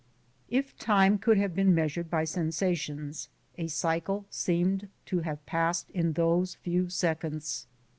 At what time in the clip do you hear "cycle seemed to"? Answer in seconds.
3.67-5.19